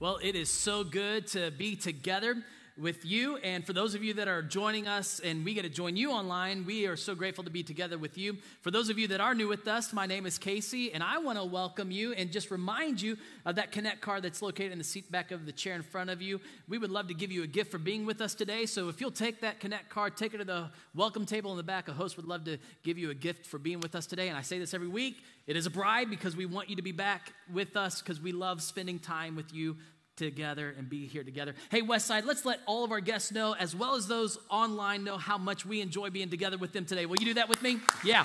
[0.00, 2.42] Well, it is so good to be together
[2.80, 3.36] with you.
[3.38, 6.10] And for those of you that are joining us and we get to join you
[6.10, 8.38] online, we are so grateful to be together with you.
[8.62, 11.18] For those of you that are new with us, my name is Casey, and I
[11.18, 14.78] want to welcome you and just remind you of that Connect card that's located in
[14.78, 16.40] the seat back of the chair in front of you.
[16.68, 18.64] We would love to give you a gift for being with us today.
[18.64, 21.62] So if you'll take that Connect card, take it to the welcome table in the
[21.62, 24.28] back, a host would love to give you a gift for being with us today.
[24.28, 26.82] And I say this every week it is a bribe because we want you to
[26.82, 29.76] be back with us because we love spending time with you
[30.20, 31.54] together and be here together.
[31.70, 35.16] Hey, Westside, let's let all of our guests know, as well as those online, know
[35.16, 37.06] how much we enjoy being together with them today.
[37.06, 37.78] Will you do that with me?
[38.04, 38.22] Yeah.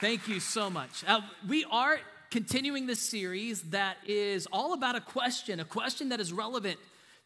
[0.00, 1.04] Thank you so much.
[1.06, 1.98] Uh, we are
[2.30, 6.78] continuing this series that is all about a question, a question that is relevant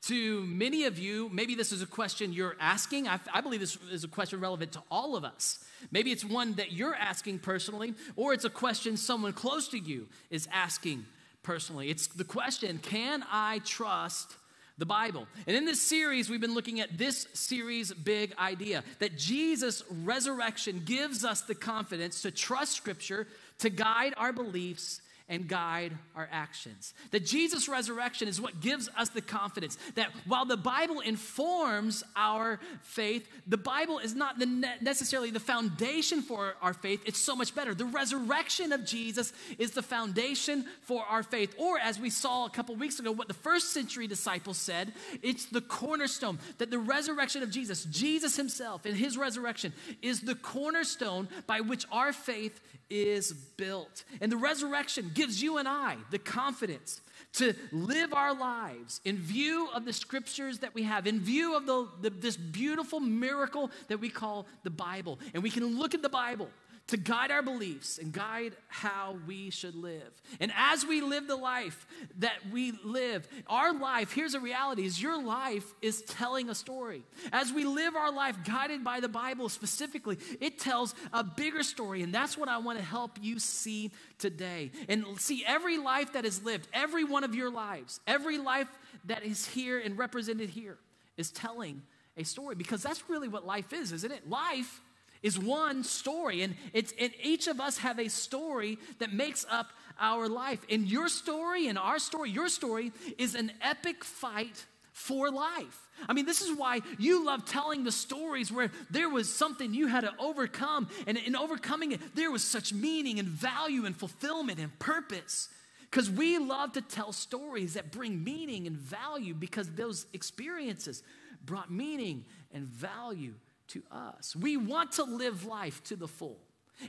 [0.02, 1.30] to many of you.
[1.32, 3.08] Maybe this is a question you're asking.
[3.08, 5.64] I, I, believe this is a question relevant to all of us.
[5.90, 10.06] Maybe it's one that you're asking personally, or it's a question someone close to you
[10.30, 11.04] is asking
[11.42, 11.90] personally.
[11.90, 14.36] It's the question can I trust
[14.78, 15.26] the Bible?
[15.46, 20.82] And in this series, we've been looking at this series' big idea that Jesus' resurrection
[20.84, 23.26] gives us the confidence to trust Scripture
[23.58, 26.92] to guide our beliefs and guide our actions.
[27.12, 32.58] That Jesus' resurrection is what gives us the confidence that while the Bible informs our
[32.82, 37.00] faith, the Bible is not the ne- necessarily the foundation for our faith.
[37.06, 37.74] It's so much better.
[37.74, 41.54] The resurrection of Jesus is the foundation for our faith.
[41.56, 44.92] Or, as we saw a couple weeks ago, what the first century disciples said,
[45.22, 46.40] it's the cornerstone.
[46.58, 51.86] That the resurrection of Jesus, Jesus himself and his resurrection, is the cornerstone by which
[51.92, 54.02] our faith is built.
[54.20, 57.02] And the resurrection gives you and I the confidence
[57.34, 61.66] to live our lives in view of the scriptures that we have, in view of
[61.66, 65.18] the, the, this beautiful miracle that we call the Bible.
[65.34, 66.48] And we can look at the Bible
[66.90, 70.10] to guide our beliefs and guide how we should live.
[70.40, 71.86] And as we live the life
[72.18, 77.04] that we live, our life, here's a reality, is your life is telling a story.
[77.32, 82.02] As we live our life guided by the Bible specifically, it tells a bigger story.
[82.02, 84.72] And that's what I want to help you see today.
[84.88, 88.68] And see every life that is lived, every one of your lives, every life
[89.04, 90.76] that is here and represented here
[91.16, 91.82] is telling
[92.16, 94.28] a story because that's really what life is, isn't it?
[94.28, 94.80] Life
[95.22, 96.42] is one story.
[96.42, 100.60] And it's and each of us have a story that makes up our life.
[100.70, 105.88] And your story and our story, your story is an epic fight for life.
[106.08, 109.86] I mean, this is why you love telling the stories where there was something you
[109.86, 114.58] had to overcome, and in overcoming it, there was such meaning and value and fulfillment
[114.58, 115.48] and purpose.
[115.90, 121.02] Because we love to tell stories that bring meaning and value because those experiences
[121.44, 123.34] brought meaning and value
[123.70, 124.36] to us.
[124.36, 126.38] We want to live life to the full.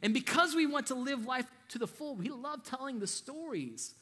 [0.02, 3.94] And because we want to live life to the full, we love telling the stories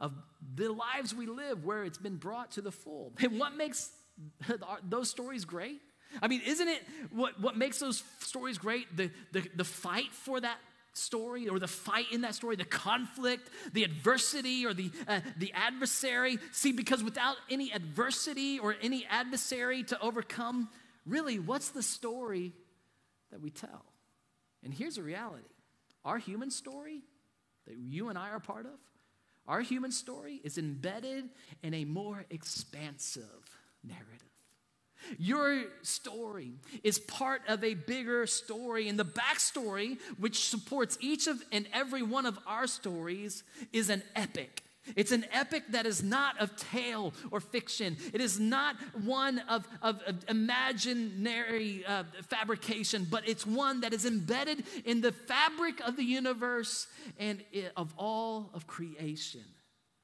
[0.00, 0.12] of
[0.54, 3.12] the lives we live where it's been brought to the full.
[3.20, 3.90] And what makes
[4.88, 5.80] those stories great?
[6.20, 8.94] I mean, isn't it what, what makes those stories great?
[8.94, 10.58] The, the, the fight for that
[10.92, 15.52] story or the fight in that story, the conflict, the adversity or the, uh, the
[15.54, 16.38] adversary.
[16.52, 20.68] See, because without any adversity or any adversary to overcome,
[21.06, 22.52] really, what's the story
[23.30, 23.84] that we tell?
[24.64, 25.44] And here's a reality
[26.04, 27.02] our human story
[27.66, 28.78] that you and I are part of,
[29.46, 31.28] our human story is embedded
[31.62, 33.24] in a more expansive
[33.84, 34.22] narrative.
[35.18, 36.52] Your story
[36.84, 42.02] is part of a bigger story, and the backstory, which supports each of and every
[42.02, 43.42] one of our stories,
[43.72, 44.62] is an epic.
[44.96, 47.96] It's an epic that is not of tale or fiction.
[48.12, 54.04] It is not one of, of, of imaginary uh, fabrication, but it's one that is
[54.06, 59.44] embedded in the fabric of the universe and it, of all of creation.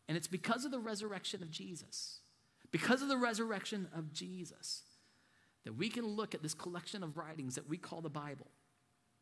[0.07, 2.21] And it's because of the resurrection of Jesus,
[2.71, 4.83] because of the resurrection of Jesus,
[5.65, 8.47] that we can look at this collection of writings that we call the Bible,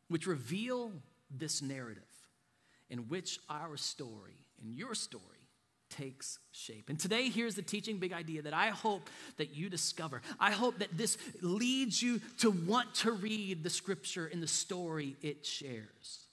[0.08, 0.92] which reveal
[1.31, 2.02] this narrative
[2.88, 5.22] in which our story and your story
[5.90, 6.88] takes shape.
[6.88, 10.22] And today, here's the teaching big idea that I hope that you discover.
[10.38, 15.16] I hope that this leads you to want to read the scripture in the story
[15.22, 16.26] it shares.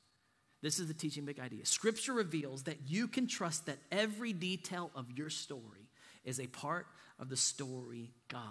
[0.61, 1.65] This is the teaching big idea.
[1.65, 5.89] Scripture reveals that you can trust that every detail of your story
[6.23, 6.87] is a part
[7.19, 8.41] of the story God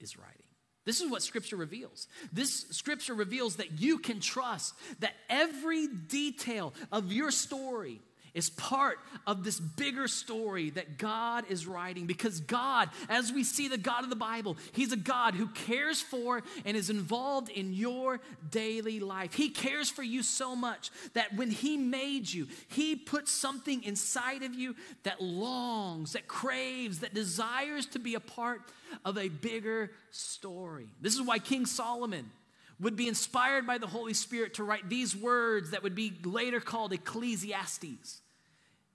[0.00, 0.42] is writing.
[0.84, 2.08] This is what Scripture reveals.
[2.32, 8.00] This Scripture reveals that you can trust that every detail of your story
[8.34, 13.68] is part of this bigger story that God is writing because God, as we see
[13.68, 17.74] the God of the Bible, He's a God who cares for and is involved in
[17.74, 18.20] your
[18.50, 19.34] daily life.
[19.34, 24.42] He cares for you so much that when He made you, He put something inside
[24.42, 28.62] of you that longs, that craves, that desires to be a part
[29.04, 30.88] of a bigger story.
[31.00, 32.30] This is why King Solomon
[32.80, 36.60] would be inspired by the Holy Spirit to write these words that would be later
[36.60, 38.21] called Ecclesiastes.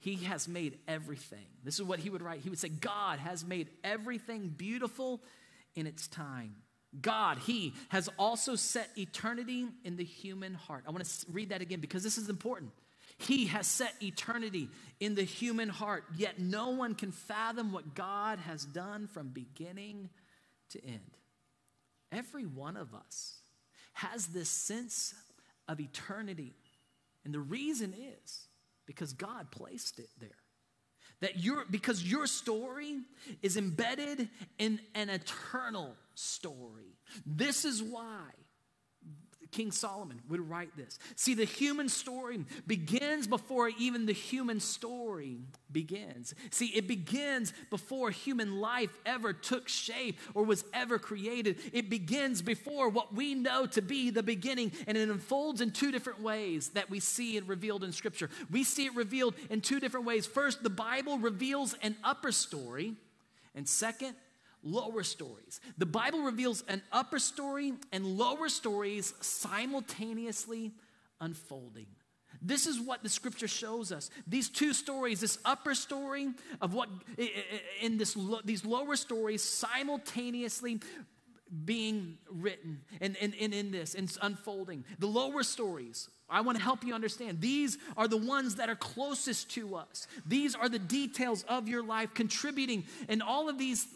[0.08, 1.44] He has made everything.
[1.66, 2.40] This is what he would write.
[2.40, 5.22] He would say, God has made everything beautiful
[5.76, 6.56] in its time.
[7.02, 10.86] God, He has also set eternity in the human heart.
[10.88, 12.72] I want to read that again because this is important.
[13.18, 14.70] He has set eternity
[15.02, 20.10] in the human heart, yet no one can fathom what God has done from beginning
[20.70, 21.18] to end.
[22.14, 23.42] Every one of us
[23.92, 25.14] has this sense
[25.68, 26.54] of eternity.
[27.26, 28.47] And the reason is
[28.88, 30.30] because God placed it there.
[31.20, 33.00] That your because your story
[33.42, 36.98] is embedded in an eternal story.
[37.26, 38.30] This is why
[39.52, 41.00] King Solomon would write this.
[41.16, 45.38] See, the human story begins before even the human story
[45.72, 46.34] begins.
[46.52, 51.58] See, it begins before human life ever took shape or was ever created.
[51.74, 55.92] It begins before what we know to be the beginning, and it unfolds in two
[55.92, 58.30] different ways that we see it revealed in Scripture.
[58.52, 60.26] We see it revealed in two different ways.
[60.26, 62.96] First, the Bible reveals an upper story,
[63.56, 64.16] and second,
[64.64, 65.60] lower stories.
[65.78, 70.74] The Bible reveals an upper story and lower stories simultaneously
[71.20, 71.88] unfolding.
[72.42, 74.10] This is what the scripture shows us.
[74.28, 76.30] These two stories, this upper story
[76.62, 76.90] of what
[77.82, 80.80] in this these lower stories simultaneously
[81.66, 84.84] being written and, and, and in this and unfolding.
[85.00, 87.40] The lower stories, I want to help you understand.
[87.42, 90.08] These are the ones that are closest to us.
[90.26, 93.88] These are the details of your life contributing in all of these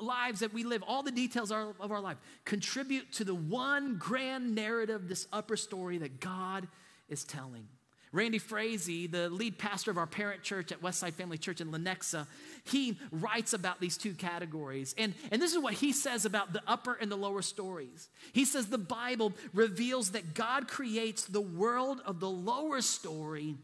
[0.00, 4.54] lives that we live, all the details of our life, contribute to the one grand
[4.54, 6.68] narrative, this upper story that God
[7.08, 7.68] is telling.
[8.12, 12.26] Randy Frazee, the lead pastor of our parent church at Westside Family Church in Lenexa,
[12.64, 14.94] he writes about these two categories.
[14.96, 18.08] And, and this is what he says about the upper and the lower stories.
[18.32, 23.56] He says the Bible reveals that God creates the world of the lower story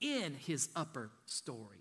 [0.00, 1.77] in his upper story.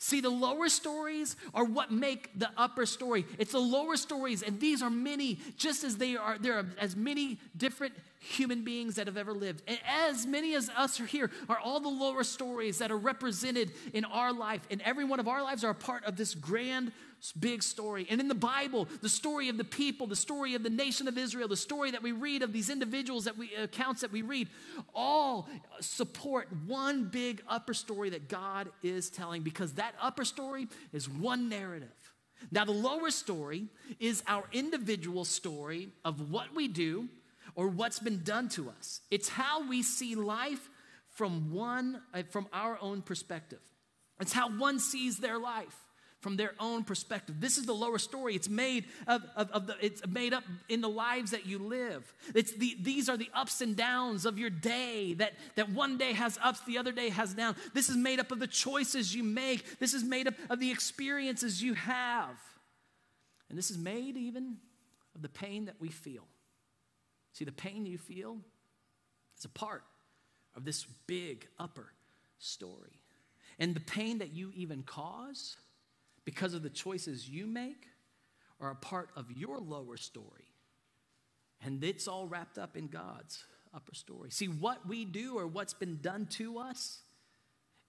[0.00, 3.26] See, the lower stories are what make the upper story.
[3.36, 6.94] It's the lower stories, and these are many, just as they are, there are as
[6.94, 9.62] many different human beings that have ever lived.
[9.66, 13.72] And as many as us are here are all the lower stories that are represented
[13.92, 14.60] in our life.
[14.70, 16.92] And every one of our lives are a part of this grand
[17.38, 18.06] big story.
[18.08, 21.18] And in the Bible, the story of the people, the story of the nation of
[21.18, 24.48] Israel, the story that we read of these individuals that we accounts that we read,
[24.94, 25.48] all
[25.80, 31.48] support one big upper story that God is telling because that upper story is one
[31.48, 31.88] narrative.
[32.50, 33.66] Now, the lower story
[33.98, 37.08] is our individual story of what we do
[37.54, 39.00] or what's been done to us.
[39.10, 40.70] It's how we see life
[41.10, 43.58] from one uh, from our own perspective.
[44.20, 45.87] It's how one sees their life
[46.20, 47.40] from their own perspective.
[47.40, 48.34] This is the lower story.
[48.34, 52.12] It's made of, of, of the, it's made up in the lives that you live.
[52.34, 56.12] It's the, these are the ups and downs of your day that, that one day
[56.12, 57.56] has ups, the other day has downs.
[57.72, 59.78] This is made up of the choices you make.
[59.78, 62.36] This is made up of the experiences you have.
[63.48, 64.56] And this is made even
[65.14, 66.24] of the pain that we feel.
[67.32, 68.38] See, the pain you feel
[69.38, 69.84] is a part
[70.56, 71.92] of this big upper
[72.38, 73.02] story.
[73.60, 75.56] And the pain that you even cause
[76.28, 77.86] because of the choices you make
[78.60, 80.52] are a part of your lower story.
[81.64, 84.30] And it's all wrapped up in God's upper story.
[84.30, 87.00] See, what we do or what's been done to us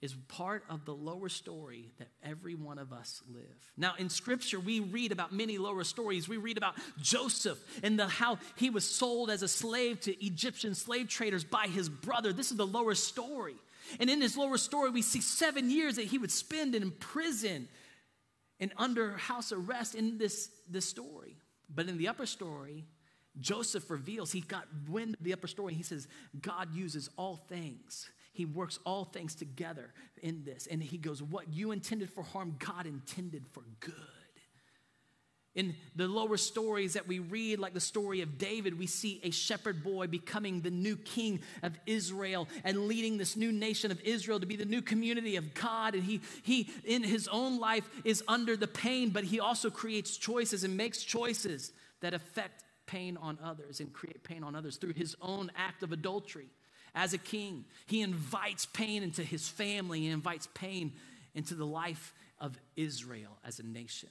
[0.01, 3.43] is part of the lower story that every one of us live.
[3.75, 6.29] Now, in scripture, we read about many lower stories.
[6.29, 10.75] We read about Joseph and the, how he was sold as a slave to Egyptian
[10.75, 12.31] slave traders by his brother.
[12.31, 13.55] This is the lower story.
[13.99, 17.67] And in this lower story, we see seven years that he would spend in prison
[18.59, 21.37] and under house arrest in this, this story.
[21.73, 22.85] But in the upper story,
[23.39, 25.73] Joseph reveals, he got wind of the upper story.
[25.73, 26.07] He says,
[26.41, 28.09] God uses all things.
[28.33, 30.67] He works all things together in this.
[30.69, 33.93] And he goes, What you intended for harm, God intended for good.
[35.55, 39.31] In the lower stories that we read, like the story of David, we see a
[39.31, 44.39] shepherd boy becoming the new king of Israel and leading this new nation of Israel
[44.39, 45.95] to be the new community of God.
[45.95, 50.17] And he, he in his own life, is under the pain, but he also creates
[50.17, 54.93] choices and makes choices that affect pain on others and create pain on others through
[54.93, 56.49] his own act of adultery
[56.95, 60.93] As a king, he invites pain into his family, he invites pain
[61.35, 64.09] into the life of Israel as a nation.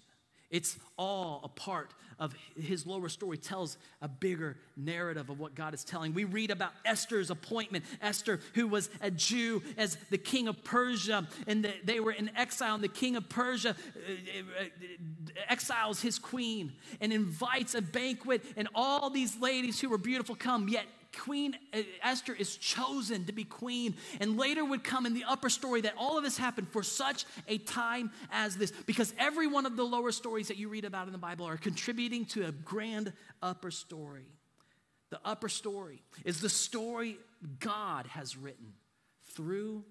[0.50, 5.72] It's all a part of his lower story, tells a bigger narrative of what God
[5.72, 6.14] is telling.
[6.14, 7.84] We read about Esther's appointment.
[8.02, 12.30] Esther, who was a Jew, as the king of Persia, and the, they were in
[12.36, 14.64] exile, and the king of Persia uh, uh,
[15.48, 20.68] exiles his queen and invites a banquet, and all these ladies who were beautiful come,
[20.68, 20.86] yet
[21.16, 23.94] Queen uh, Esther is chosen to be queen.
[24.20, 27.24] And later would come in the upper story that all of this happened for such
[27.46, 28.72] a time as this.
[28.86, 31.56] Because every one of the lower stories that you read about in the Bible are
[31.56, 33.12] contributing to a grand
[33.42, 34.26] upper story.
[35.10, 37.18] The upper story is the story
[37.60, 38.74] God has written
[39.34, 39.84] through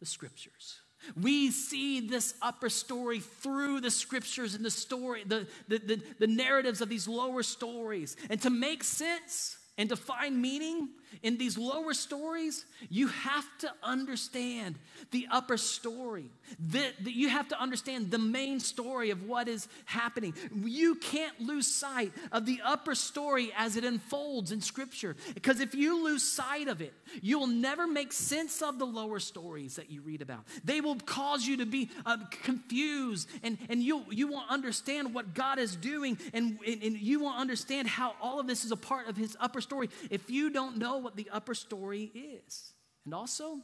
[0.00, 0.80] the scriptures.
[1.20, 6.26] We see this upper story through the scriptures and the story, the, the, the, the
[6.26, 8.16] narratives of these lower stories.
[8.30, 10.88] And to make sense, and to find meaning
[11.22, 14.76] in these lower stories, you have to understand
[15.10, 16.30] the upper story.
[16.70, 20.34] That, that you have to understand the main story of what is happening.
[20.54, 25.16] You can't lose sight of the upper story as it unfolds in Scripture.
[25.34, 26.92] Because if you lose sight of it,
[27.22, 30.44] you will never make sense of the lower stories that you read about.
[30.64, 35.34] They will cause you to be uh, confused, and, and you, you won't understand what
[35.34, 38.76] God is doing, and, and, and you won't understand how all of this is a
[38.76, 42.72] part of His upper story if you don't know what the upper story is.
[43.04, 43.58] And also,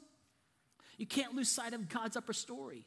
[0.97, 2.85] you can't lose sight of God's upper story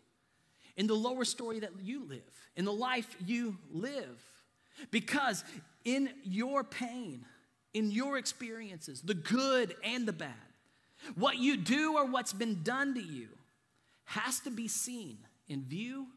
[0.78, 2.22] in the lower story that you live,
[2.56, 4.24] in the life you live.
[4.92, 5.44] Because
[5.84, 7.26] in your pain,
[7.74, 10.30] in your experiences, the good and the bad,
[11.16, 13.28] what you do or what's been done to you
[14.06, 15.18] has to be seen
[15.48, 16.08] in view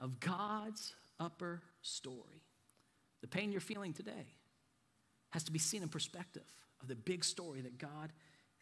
[0.00, 2.42] of God's upper story.
[3.20, 4.34] The pain you're feeling today
[5.30, 6.44] has to be seen in perspective
[6.80, 8.12] of the big story that God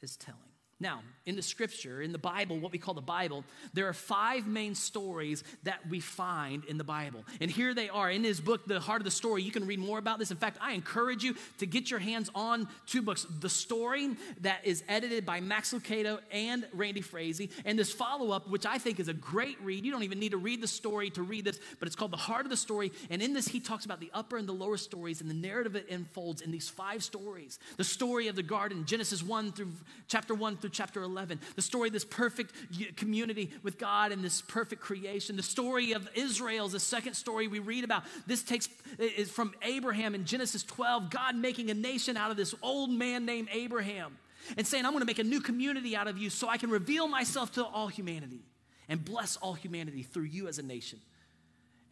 [0.00, 0.53] is telling.
[0.80, 4.46] Now, in the scripture, in the Bible, what we call the Bible, there are five
[4.46, 7.24] main stories that we find in the Bible.
[7.40, 9.42] And here they are in his book, The Heart of the Story.
[9.42, 10.30] You can read more about this.
[10.30, 14.60] In fact, I encourage you to get your hands on two books The Story, that
[14.64, 18.98] is edited by Max Lucado and Randy Frazee, and this follow up, which I think
[18.98, 19.84] is a great read.
[19.84, 22.16] You don't even need to read the story to read this, but it's called The
[22.16, 22.90] Heart of the Story.
[23.10, 25.76] And in this, he talks about the upper and the lower stories, and the narrative
[25.76, 29.72] it unfolds in these five stories the story of the garden, Genesis 1 through
[30.08, 31.40] chapter 1 through chapter 11.
[31.56, 32.54] The story of this perfect
[32.96, 35.36] community with God and this perfect creation.
[35.36, 38.04] The story of Israel is the second story we read about.
[38.26, 38.66] This takes
[38.98, 43.26] is from Abraham in Genesis 12, God making a nation out of this old man
[43.26, 44.16] named Abraham
[44.56, 46.70] and saying, I'm going to make a new community out of you so I can
[46.70, 48.40] reveal myself to all humanity
[48.88, 50.98] and bless all humanity through you as a nation.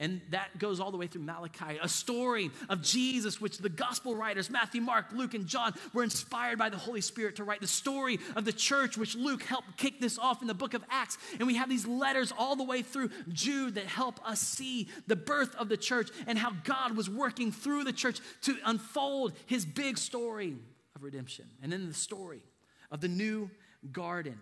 [0.02, 4.16] And that goes all the way through Malachi, a story of Jesus, which the gospel
[4.16, 7.60] writers, Matthew, Mark, Luke, and John, were inspired by the Holy Spirit to write.
[7.60, 10.82] The story of the church, which Luke helped kick this off in the book of
[10.90, 11.18] Acts.
[11.38, 15.14] And we have these letters all the way through Jude that help us see the
[15.14, 19.64] birth of the church and how God was working through the church to unfold his
[19.64, 20.56] big story
[20.96, 21.44] of redemption.
[21.62, 22.42] And then the story
[22.90, 23.50] of the new
[23.92, 24.40] garden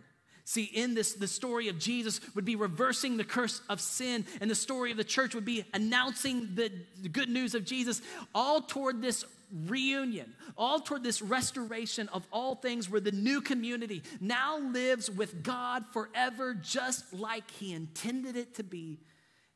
[0.50, 4.50] See, in this, the story of Jesus would be reversing the curse of sin, and
[4.50, 8.02] the story of the church would be announcing the, the good news of Jesus,
[8.34, 9.24] all toward this
[9.68, 15.44] reunion, all toward this restoration of all things where the new community now lives with
[15.44, 18.98] God forever, just like He intended it to be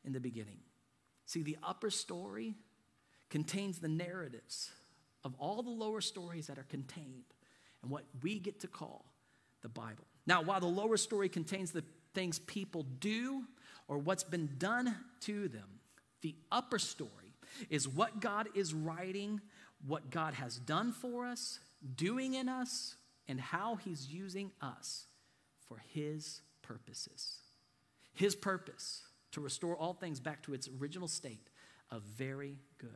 [0.05, 0.61] in the beginning.
[1.27, 2.55] See, the upper story
[3.31, 4.71] contains the narratives
[5.25, 7.25] of all the lower stories that are contained
[7.83, 9.07] and what we get to call
[9.61, 10.05] the Bible.
[10.27, 13.45] Now, while the lower story contains the things people do
[13.89, 15.69] or what's been done to them,
[16.23, 17.35] the upper story
[17.69, 19.41] is what God is writing,
[19.87, 21.59] what God has done for us,
[21.97, 22.97] doing in us,
[23.29, 25.07] and how He's using us
[25.69, 27.37] for His purposes.
[28.15, 29.03] His purpose
[29.33, 31.51] to restore all things back to its original state
[31.91, 32.91] of very good.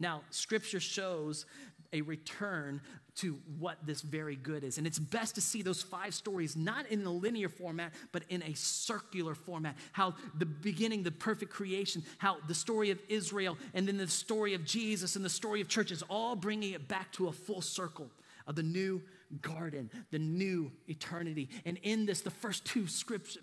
[0.00, 1.46] Now, scripture shows
[1.92, 2.80] a return
[3.16, 4.78] to what this very good is.
[4.78, 8.42] And it's best to see those five stories not in a linear format, but in
[8.42, 9.76] a circular format.
[9.92, 14.54] How the beginning, the perfect creation, how the story of Israel, and then the story
[14.54, 18.10] of Jesus and the story of churches, all bringing it back to a full circle
[18.46, 19.02] of the new
[19.40, 21.48] garden, the new eternity.
[21.64, 23.38] And in this, the first two scripts,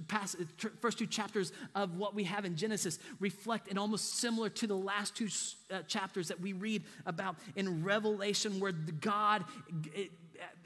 [0.79, 4.77] first two chapters of what we have in Genesis reflect and almost similar to the
[4.77, 5.27] last two
[5.71, 9.43] uh, chapters that we read about in Revelation, where God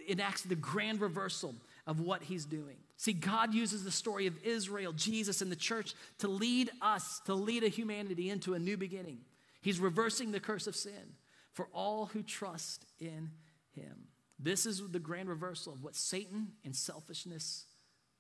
[0.08, 1.56] enacts the grand reversal
[1.88, 2.78] of what He's doing.
[2.98, 7.34] See, God uses the story of Israel, Jesus, and the church to lead us, to
[7.34, 9.20] lead a humanity into a new beginning.
[9.62, 11.16] He's reversing the curse of sin
[11.52, 13.32] for all who trust in
[13.72, 14.08] Him.
[14.40, 17.66] This is the grand reversal of what Satan and selfishness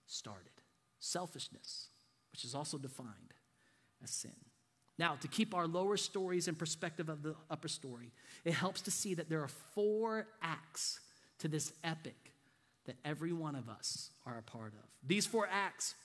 [0.07, 0.51] started.
[0.99, 1.89] Selfishness,
[2.31, 3.33] which is also defined
[4.03, 4.35] as sin.
[4.97, 8.13] Now, to keep our lower stories in perspective of the upper story,
[8.45, 11.01] it helps to see that there are four acts
[11.39, 12.31] to this epic
[12.85, 14.89] that every one of us are a part of.
[15.05, 15.95] These four acts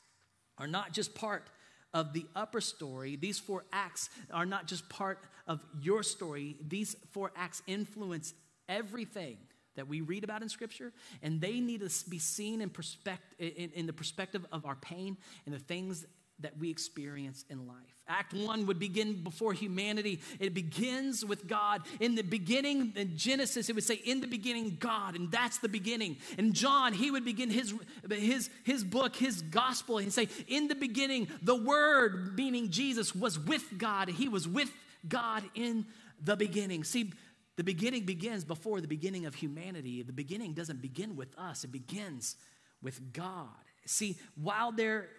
[0.58, 1.48] are not just part
[1.94, 3.16] of the upper story.
[3.16, 6.56] These four acts are not just part of your story.
[6.66, 8.34] These four acts influence
[8.68, 9.36] everything
[9.80, 13.70] that we read about in Scripture, and they need to be seen in, perspect- in,
[13.74, 16.04] in the perspective of our pain and the things
[16.40, 17.76] that we experience in life.
[18.06, 20.20] Act one would begin before humanity.
[20.38, 21.80] It begins with God.
[21.98, 25.68] In the beginning, in Genesis, it would say, In the beginning, God, and that's the
[25.68, 26.18] beginning.
[26.36, 27.72] And John, he would begin his,
[28.10, 33.38] his, his book, his gospel, and say, In the beginning, the Word, meaning Jesus, was
[33.38, 34.08] with God.
[34.08, 34.70] He was with
[35.08, 35.86] God in
[36.22, 36.84] the beginning.
[36.84, 37.12] See,
[37.60, 40.00] the beginning begins before the beginning of humanity.
[40.00, 42.36] The beginning doesn't begin with us, it begins
[42.82, 43.50] with God.
[43.84, 45.10] See, while there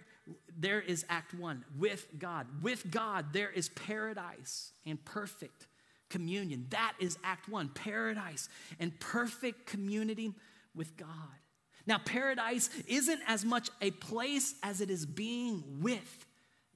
[0.57, 2.47] there is act one with God.
[2.63, 5.67] With God, there is paradise and perfect
[6.09, 6.65] communion.
[6.71, 10.33] That is act one paradise and perfect community
[10.73, 11.07] with God.
[11.85, 16.25] Now, paradise isn't as much a place as it is being with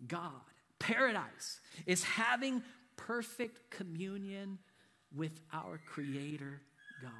[0.08, 0.30] God.
[0.78, 2.62] Paradise is having
[2.98, 4.60] perfect communion
[5.16, 6.62] with our Creator
[7.02, 7.12] God.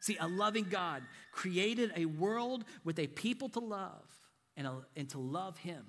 [0.00, 4.04] See, a loving God created a world with a people to love
[4.56, 5.84] and, a, and to love Him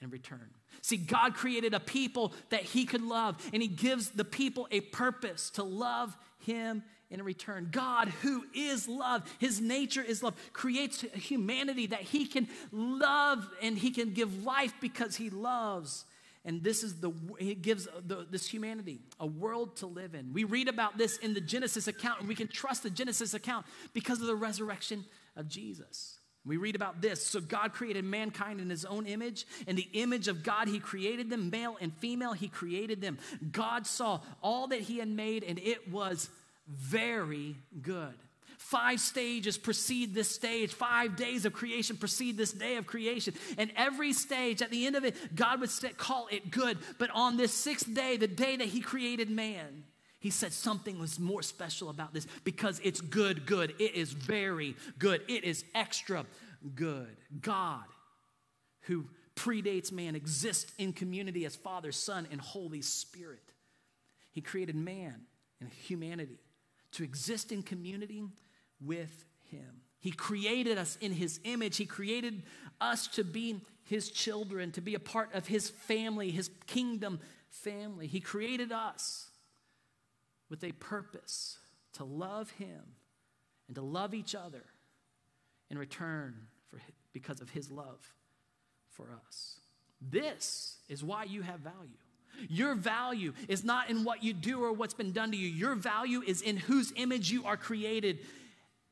[0.00, 0.50] in return.
[0.80, 4.80] See, God created a people that He could love, and He gives the people a
[4.80, 7.68] purpose to love Him in return.
[7.72, 13.76] God, who is love, His nature is love, creates humanity that He can love and
[13.76, 16.04] He can give life because He loves.
[16.48, 20.32] And this is the, He gives the, this humanity a world to live in.
[20.32, 23.66] We read about this in the Genesis account, and we can trust the Genesis account
[23.92, 25.04] because of the resurrection
[25.36, 26.18] of Jesus.
[26.46, 27.26] We read about this.
[27.26, 29.44] So God created mankind in his own image.
[29.66, 33.18] In the image of God, he created them, male and female, he created them.
[33.52, 36.30] God saw all that he had made, and it was
[36.66, 38.14] very good.
[38.58, 40.74] Five stages precede this stage.
[40.74, 43.34] Five days of creation precede this day of creation.
[43.56, 46.76] And every stage, at the end of it, God would say, call it good.
[46.98, 49.84] But on this sixth day, the day that He created man,
[50.18, 53.74] He said something was more special about this because it's good, good.
[53.78, 55.22] It is very good.
[55.28, 56.26] It is extra
[56.74, 57.16] good.
[57.40, 57.84] God,
[58.82, 63.52] who predates man, exists in community as Father, Son, and Holy Spirit.
[64.32, 65.20] He created man
[65.60, 66.40] and humanity
[66.92, 68.24] to exist in community
[68.84, 69.82] with Him.
[70.00, 71.76] He created us in His image.
[71.76, 72.42] He created
[72.80, 78.06] us to be His children, to be a part of His family, His kingdom family.
[78.06, 79.30] He created us
[80.48, 81.58] with a purpose
[81.94, 82.82] to love Him
[83.66, 84.64] and to love each other
[85.70, 86.34] in return
[86.68, 86.80] for,
[87.12, 88.12] because of his love
[88.90, 89.60] for us.
[90.00, 91.98] This is why you have value.
[92.48, 95.48] Your value is not in what you do or what's been done to you.
[95.48, 98.20] Your value is in whose image you are created.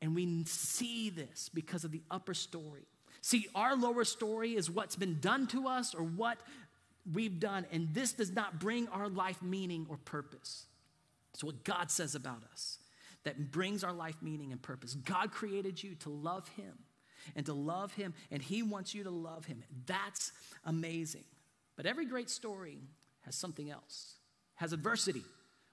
[0.01, 2.87] And we see this because of the upper story.
[3.21, 6.37] See, our lower story is what's been done to us or what
[7.11, 10.65] we've done, and this does not bring our life meaning or purpose.
[11.33, 12.79] It's what God says about us
[13.23, 14.93] that brings our life meaning and purpose.
[14.93, 16.73] God created you to love Him
[17.35, 19.63] and to love Him, and He wants you to love Him.
[19.85, 20.31] That's
[20.63, 21.23] amazing.
[21.75, 22.79] But every great story
[23.21, 24.15] has something else,
[24.55, 25.23] has adversity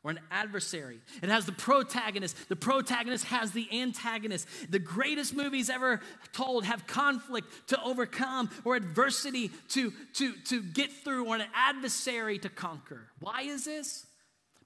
[0.05, 1.01] or an adversary.
[1.23, 2.49] It has the protagonist.
[2.49, 4.47] The protagonist has the antagonist.
[4.71, 6.01] The greatest movies ever
[6.33, 12.39] told have conflict to overcome or adversity to, to, to get through or an adversary
[12.41, 13.09] to conquer.
[13.19, 14.07] Why is this?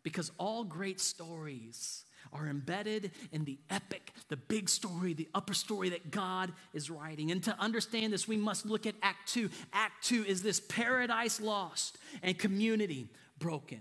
[0.02, 5.90] Because all great stories are embedded in the epic, the big story, the upper story
[5.90, 7.30] that God is writing.
[7.30, 9.50] And to understand this, we must look at Act Two.
[9.72, 13.80] Act Two is this paradise lost and community broken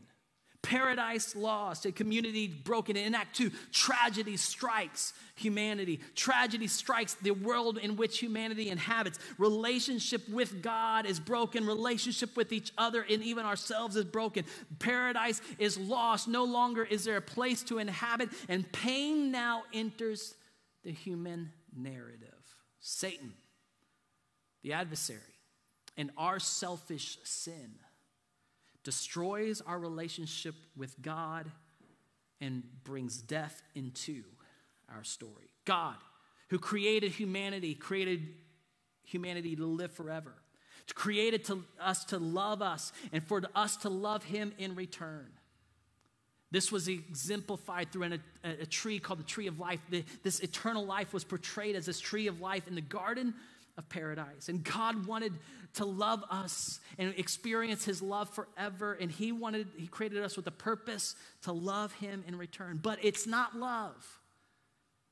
[0.62, 2.98] paradise lost, a community broken.
[2.98, 6.00] In Act 2, tragedy strikes humanity.
[6.16, 9.20] Tragedy strikes the world in which humanity inhabits.
[9.38, 11.66] Relationship with God is broken.
[11.66, 14.46] Relationship with each other and even ourselves is broken.
[14.80, 16.28] Paradise is lost.
[16.28, 20.36] No longer is there a place to inhabit, and pain now enters
[20.84, 22.34] the human narrative.
[22.80, 23.34] Satan,
[24.64, 25.20] the adversary,
[25.96, 27.76] and our selfish sin
[28.88, 31.52] destroys our relationship with God
[32.40, 34.24] and brings death into
[34.88, 35.52] our story.
[35.66, 35.98] God,
[36.52, 38.26] who created humanity, created
[39.04, 40.36] humanity to live forever,
[40.96, 45.28] created to us to love us and for us to love him in return.
[46.50, 49.82] This was exemplified through an, a, a, tree called the tree of life.
[49.90, 53.34] The, this eternal life was portrayed as this tree of life in the garden
[53.78, 54.50] of paradise.
[54.50, 55.34] And God wanted
[55.76, 58.94] to love us and experience his love forever.
[58.94, 62.80] And he wanted, he created us with a purpose to love him in return.
[62.82, 64.20] But it's not love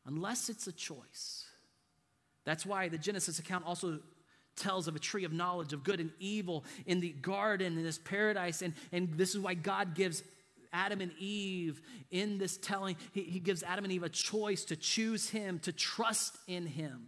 [0.05, 1.45] unless it's a choice.
[2.45, 3.99] That's why the Genesis account also
[4.55, 7.97] tells of a tree of knowledge of good and evil in the garden in this
[7.97, 8.61] paradise.
[8.61, 10.23] And, and this is why God gives
[10.71, 14.75] Adam and Eve in this telling, he, he gives Adam and Eve a choice to
[14.75, 17.07] choose him, to trust in him,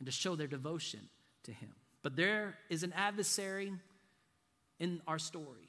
[0.00, 1.00] and to show their devotion
[1.44, 1.70] to him.
[2.02, 3.72] But there is an adversary
[4.80, 5.68] in our story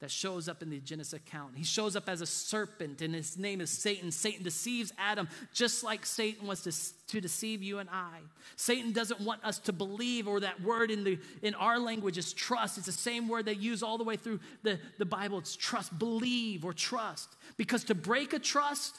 [0.00, 1.56] that shows up in the Genesis account.
[1.56, 4.10] He shows up as a serpent, and his name is Satan.
[4.10, 8.18] Satan deceives Adam just like Satan was to, to deceive you and I.
[8.56, 12.32] Satan doesn't want us to believe, or that word in, the, in our language is
[12.32, 12.76] trust.
[12.76, 15.38] It's the same word they use all the way through the, the Bible.
[15.38, 17.28] It's trust, believe, or trust.
[17.56, 18.96] Because to break a trust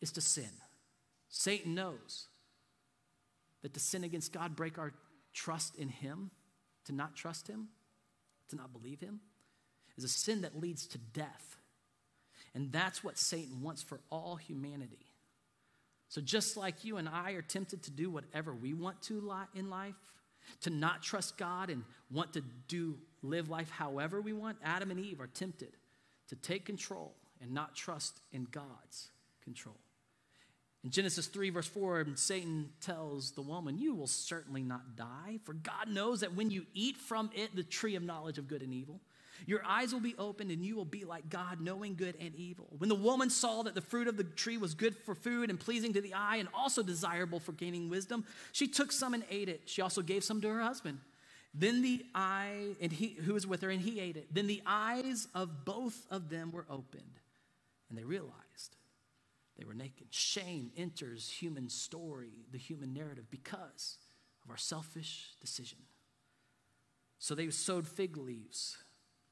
[0.00, 0.50] is to sin.
[1.28, 2.27] Satan knows
[3.62, 4.92] that to sin against God, break our
[5.32, 6.30] trust in Him,
[6.86, 7.68] to not trust Him,
[8.48, 9.20] to not believe Him
[9.98, 11.56] is a sin that leads to death.
[12.54, 15.04] And that's what Satan wants for all humanity.
[16.08, 19.68] So, just like you and I are tempted to do whatever we want to in
[19.68, 19.94] life,
[20.62, 24.98] to not trust God and want to do live life however we want, Adam and
[24.98, 25.76] Eve are tempted
[26.28, 29.10] to take control and not trust in God's
[29.42, 29.76] control.
[30.84, 35.54] In Genesis 3, verse 4, Satan tells the woman, You will certainly not die, for
[35.54, 38.72] God knows that when you eat from it, the tree of knowledge of good and
[38.72, 39.00] evil,
[39.46, 42.66] your eyes will be opened and you will be like God, knowing good and evil.
[42.78, 45.58] When the woman saw that the fruit of the tree was good for food and
[45.58, 49.48] pleasing to the eye and also desirable for gaining wisdom, she took some and ate
[49.48, 49.62] it.
[49.66, 50.98] She also gave some to her husband.
[51.54, 54.32] Then the eye, and he who was with her, and he ate it.
[54.32, 57.20] Then the eyes of both of them were opened,
[57.88, 58.47] and they realized
[59.58, 60.06] they were naked.
[60.10, 63.98] Shame enters human story, the human narrative, because
[64.44, 65.78] of our selfish decision.
[67.18, 68.78] So they sewed fig leaves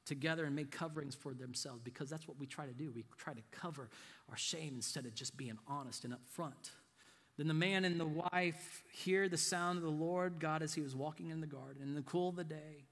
[0.05, 2.91] together and made coverings for themselves because that's what we try to do.
[2.91, 3.89] We try to cover
[4.29, 6.71] our shame instead of just being honest and upfront.
[7.37, 10.81] Then the man and the wife hear the sound of the Lord God as he
[10.81, 12.87] was walking in the garden in the cool of the day,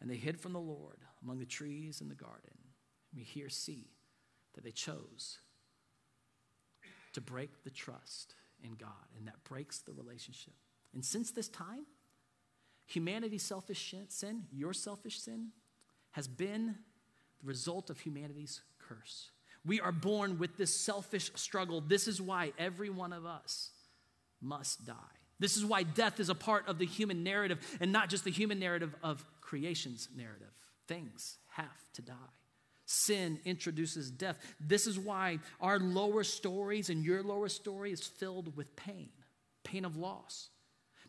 [0.00, 2.52] and they hid from the Lord among the trees in the garden.
[3.10, 3.90] And We here see
[4.54, 5.38] that they chose
[7.12, 10.54] to break the trust in God, and that breaks the relationship.
[10.94, 11.86] And since this time,
[12.86, 15.48] humanity's selfish sin, your selfish sin,
[16.12, 16.76] has been
[17.40, 19.30] the result of humanity's curse.
[19.64, 21.80] We are born with this selfish struggle.
[21.80, 23.70] This is why every one of us
[24.40, 24.94] must die.
[25.38, 28.30] This is why death is a part of the human narrative and not just the
[28.30, 30.52] human narrative of creation's narrative.
[30.86, 32.14] Things have to die.
[32.84, 34.38] Sin introduces death.
[34.60, 39.08] This is why our lower stories and your lower story is filled with pain
[39.64, 40.50] pain of loss,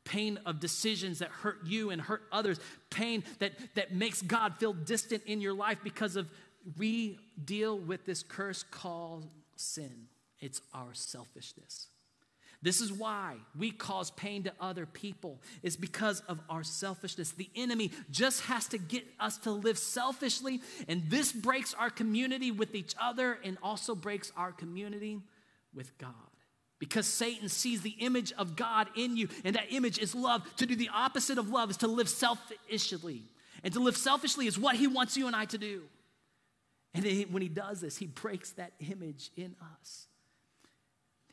[0.04, 2.60] pain of decisions that hurt you and hurt others,
[2.90, 6.30] pain that, that makes God feel distant in your life because of
[6.78, 10.08] we deal with this curse called sin.
[10.40, 11.88] It's our selfishness.
[12.64, 17.32] This is why we cause pain to other people, is because of our selfishness.
[17.32, 22.50] The enemy just has to get us to live selfishly, and this breaks our community
[22.50, 25.20] with each other and also breaks our community
[25.76, 26.14] with God
[26.80, 30.44] because Satan sees the image of God in you, and that image is love.
[30.58, 33.24] To do the opposite of love is to live selfishly.
[33.64, 35.84] And to live selfishly is what he wants you and I to do.
[36.94, 40.08] And when he does this, he breaks that image in us.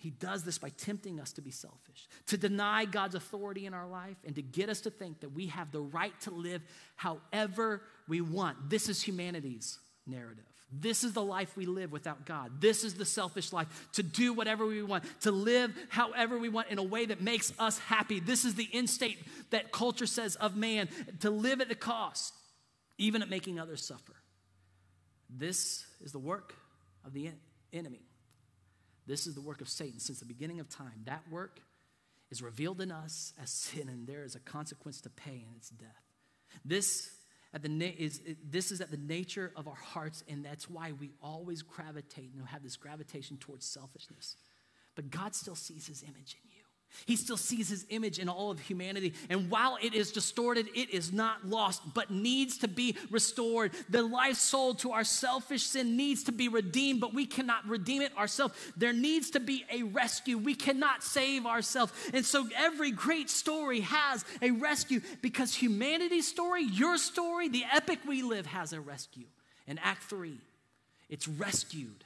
[0.00, 3.86] He does this by tempting us to be selfish, to deny God's authority in our
[3.86, 6.62] life, and to get us to think that we have the right to live
[6.96, 8.70] however we want.
[8.70, 10.46] This is humanity's narrative.
[10.72, 12.62] This is the life we live without God.
[12.62, 16.68] This is the selfish life to do whatever we want, to live however we want
[16.68, 18.20] in a way that makes us happy.
[18.20, 19.18] This is the end state
[19.50, 20.88] that culture says of man
[21.20, 22.32] to live at the cost,
[22.96, 24.14] even at making others suffer.
[25.28, 26.54] This is the work
[27.04, 27.32] of the
[27.70, 28.00] enemy.
[29.10, 31.02] This is the work of Satan since the beginning of time.
[31.04, 31.58] That work
[32.30, 35.70] is revealed in us as sin, and there is a consequence to pay, and it's
[35.70, 35.88] death.
[36.64, 37.10] This
[37.52, 40.92] at the na- is this is at the nature of our hearts, and that's why
[40.92, 44.36] we always gravitate and have this gravitation towards selfishness.
[44.94, 46.49] But God still sees His image in you.
[47.06, 49.14] He still sees his image in all of humanity.
[49.28, 53.72] And while it is distorted, it is not lost, but needs to be restored.
[53.88, 58.02] The life sold to our selfish sin needs to be redeemed, but we cannot redeem
[58.02, 58.54] it ourselves.
[58.76, 60.36] There needs to be a rescue.
[60.36, 61.92] We cannot save ourselves.
[62.12, 68.00] And so every great story has a rescue because humanity's story, your story, the epic
[68.06, 69.26] we live, has a rescue.
[69.66, 70.38] In Act 3,
[71.08, 72.04] it's rescued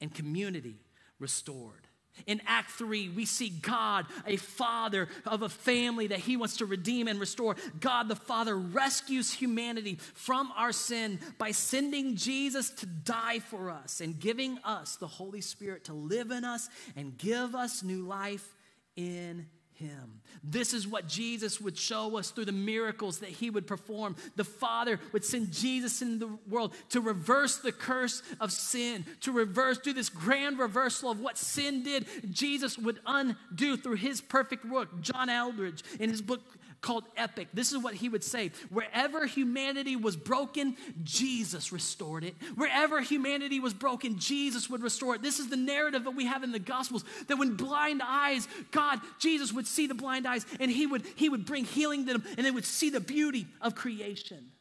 [0.00, 0.76] and community
[1.18, 1.85] restored.
[2.26, 6.66] In Act 3, we see God, a father of a family that he wants to
[6.66, 7.56] redeem and restore.
[7.80, 14.00] God the Father rescues humanity from our sin by sending Jesus to die for us
[14.00, 18.54] and giving us the Holy Spirit to live in us and give us new life
[18.96, 20.20] in him.
[20.42, 24.16] This is what Jesus would show us through the miracles that he would perform.
[24.36, 29.32] The Father would send Jesus into the world to reverse the curse of sin, to
[29.32, 32.06] reverse, do this grand reversal of what sin did.
[32.32, 35.00] Jesus would undo through his perfect work.
[35.00, 36.40] John Eldredge, in his book
[36.86, 37.48] called Epic.
[37.52, 42.36] This is what he would say Wherever humanity was broken, Jesus restored it.
[42.54, 45.22] Wherever humanity was broken, Jesus would restore it.
[45.22, 49.00] This is the narrative that we have in the Gospels that when blind eyes, God,
[49.18, 52.24] Jesus would see the blind eyes and he would, he would bring healing to them
[52.36, 54.52] and they would see the beauty of creation.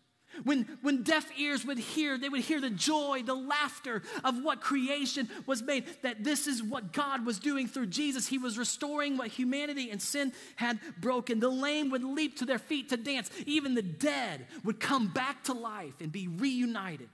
[0.44, 4.62] When, when deaf ears would hear, they would hear the joy, the laughter of what
[4.62, 5.86] creation was made.
[6.02, 8.28] That this is what God was doing through Jesus.
[8.28, 11.40] He was restoring what humanity and sin had broken.
[11.40, 13.30] The lame would leap to their feet to dance.
[13.46, 17.10] Even the dead would come back to life and be reunited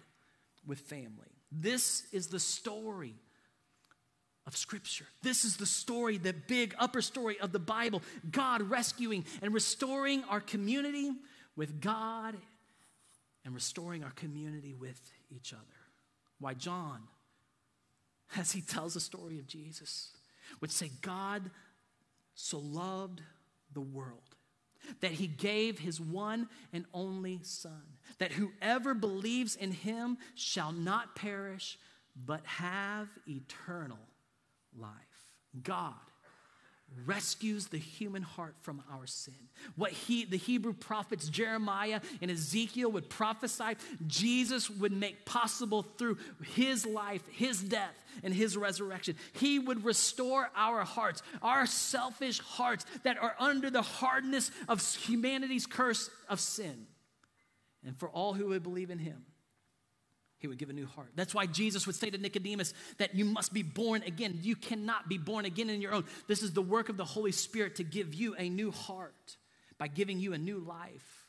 [0.65, 1.27] with family.
[1.51, 3.15] This is the story
[4.47, 5.05] of Scripture.
[5.21, 10.23] This is the story, the big upper story of the Bible God rescuing and restoring
[10.29, 11.11] our community
[11.55, 12.35] with God
[13.45, 14.99] and restoring our community with
[15.29, 15.63] each other.
[16.39, 17.01] Why, John,
[18.37, 20.11] as he tells the story of Jesus,
[20.59, 21.49] would say, God
[22.33, 23.21] so loved
[23.73, 24.35] the world
[25.01, 27.83] that he gave his one and only Son,
[28.17, 31.77] that whoever believes in him shall not perish,
[32.15, 33.99] but have eternal
[34.77, 34.89] life.
[35.63, 35.93] God
[37.05, 39.33] rescues the human heart from our sin.
[39.75, 43.77] What he, the Hebrew prophets Jeremiah and Ezekiel would prophesy,
[44.07, 46.17] Jesus would make possible through
[46.53, 49.15] his life, his death, and his resurrection.
[49.33, 55.65] He would restore our hearts, our selfish hearts that are under the hardness of humanity's
[55.65, 56.87] curse of sin.
[57.85, 59.25] And for all who would believe in him,
[60.41, 61.11] he would give a new heart.
[61.15, 64.39] That's why Jesus would say to Nicodemus that you must be born again.
[64.41, 66.05] You cannot be born again in your own.
[66.27, 69.37] This is the work of the Holy Spirit to give you a new heart
[69.77, 71.20] by giving you a new life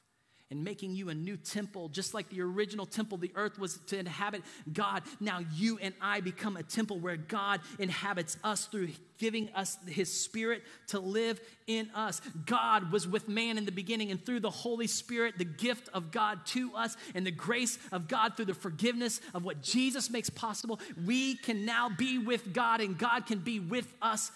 [0.52, 3.98] and making you a new temple, just like the original temple, the earth was to
[3.98, 5.02] inhabit God.
[5.18, 10.12] Now you and I become a temple where God inhabits us through giving us his
[10.12, 12.20] spirit to live in us.
[12.44, 16.10] God was with man in the beginning, and through the Holy Spirit, the gift of
[16.10, 20.28] God to us, and the grace of God through the forgiveness of what Jesus makes
[20.28, 24.30] possible, we can now be with God, and God can be with us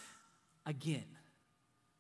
[0.65, 1.05] again.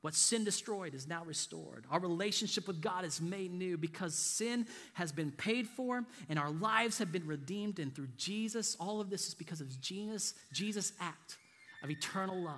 [0.06, 1.84] What sin destroyed is now restored.
[1.90, 6.52] Our relationship with God is made new because sin has been paid for and our
[6.52, 7.80] lives have been redeemed.
[7.80, 11.38] And through Jesus, all of this is because of Jesus, Jesus' act
[11.82, 12.54] of eternal love.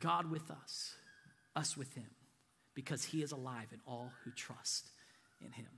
[0.00, 0.96] God with us,
[1.54, 2.10] us with Him,
[2.74, 4.90] because He is alive in all who trust
[5.40, 5.68] in Him.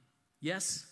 [0.41, 0.87] Yes,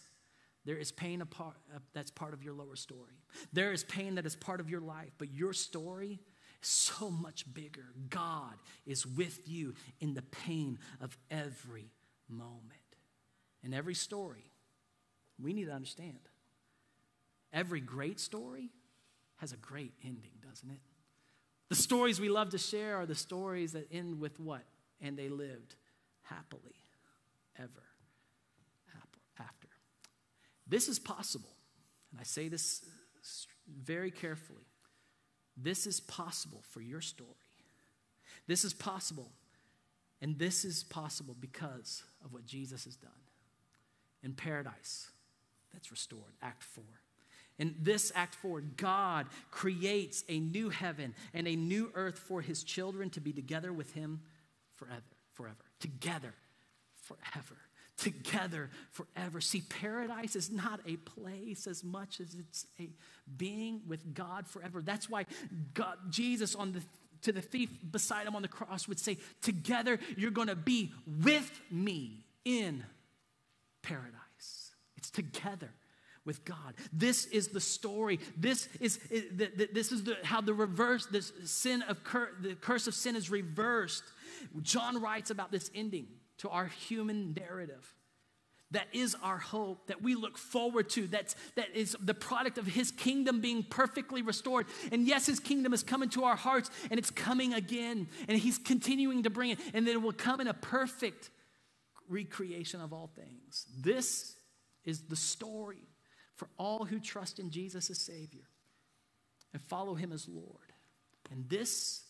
[0.67, 3.15] there is pain apart, uh, that's part of your lower story.
[3.55, 6.21] There is pain that is part of your life, but your story
[6.61, 7.87] so much bigger.
[8.09, 8.55] God
[8.87, 11.91] is with you in the pain of every
[12.29, 12.63] moment.
[13.63, 14.51] In every story,
[15.43, 16.19] we need to understand
[17.53, 18.71] every great story
[19.37, 20.81] has a great ending, doesn't it?
[21.69, 24.65] The stories we love to share are the stories that end with what?
[25.01, 25.77] And they lived
[26.23, 26.77] happily
[27.59, 27.83] ever
[29.39, 29.69] after.
[30.67, 31.57] This is possible,
[32.11, 32.85] and I say this
[33.67, 34.67] very carefully.
[35.63, 37.31] This is possible for your story.
[38.47, 39.31] This is possible.
[40.23, 43.11] And this is possible because of what Jesus has done.
[44.23, 45.11] In paradise,
[45.73, 46.35] that's restored.
[46.43, 46.85] Act 4.
[47.59, 52.63] In this Act 4, God creates a new heaven and a new earth for his
[52.63, 54.21] children to be together with him
[54.77, 55.03] forever.
[55.33, 55.57] Forever.
[55.79, 56.35] Together
[57.03, 57.57] forever
[58.01, 59.41] together forever.
[59.41, 62.89] See, paradise is not a place as much as it's a
[63.37, 64.83] being with God forever.
[64.83, 65.27] That's why
[65.75, 66.83] God, Jesus on the
[67.23, 71.61] to the thief beside him on the cross would say, Together you're to be with
[71.71, 72.83] me in
[73.83, 74.73] paradise.
[74.97, 75.71] It's together
[76.25, 76.75] with God.
[76.93, 78.21] This is the story.
[78.37, 82.95] This is this is the, how the reverse this sin of cur, the curse of
[82.95, 84.05] sin is reversed.
[84.63, 86.07] John writes about this ending
[86.41, 87.95] to our human narrative.
[88.73, 91.09] That is our hope that we look forward to.
[91.09, 94.67] That's, that is the product of His kingdom being perfectly restored.
[94.93, 98.07] And yes, His kingdom is coming to our hearts and it's coming again.
[98.29, 99.59] And He's continuing to bring it.
[99.75, 101.31] And then it will come in a perfect
[102.09, 103.67] recreation of all things.
[103.81, 104.37] This
[104.85, 105.89] is the story
[106.37, 108.47] for all who trust in Jesus as Savior.
[109.53, 110.73] and follow him as Lord.
[111.31, 112.05] And this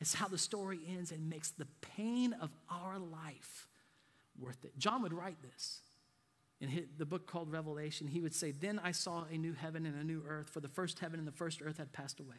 [0.00, 3.68] is how the story ends and makes the pain of our life
[4.38, 4.76] worth it.
[4.78, 5.80] John would write this
[6.60, 8.06] in the book called Revelation.
[8.06, 10.68] He would say, Then I saw a new heaven and a new earth, for the
[10.68, 12.36] first heaven and the first earth had passed away,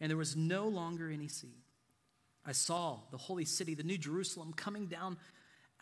[0.00, 1.64] and there was no longer any sea.
[2.46, 5.16] I saw the holy city, the new Jerusalem, coming down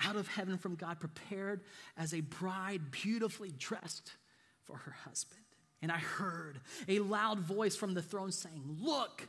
[0.05, 1.62] out of heaven from God, prepared
[1.96, 4.12] as a bride beautifully dressed
[4.64, 5.40] for her husband.
[5.83, 9.29] And I heard a loud voice from the throne saying, Look,